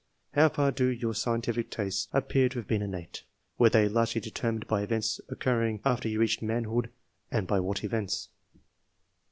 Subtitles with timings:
[0.33, 3.21] How far do your scientific tastes appear to have been innate?
[3.59, 6.89] Were they largely determined by events occurring after you reached manhood,
[7.31, 8.29] and by what events